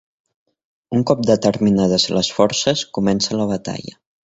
Un 0.99 1.03
cop 1.11 1.21
determinades 1.31 2.07
les 2.19 2.31
Forces, 2.39 2.85
comença 2.99 3.41
la 3.41 3.49
batalla. 3.55 3.97